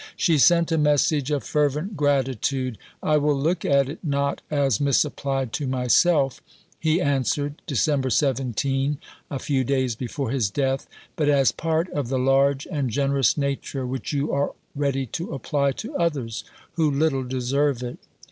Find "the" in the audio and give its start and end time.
12.07-12.17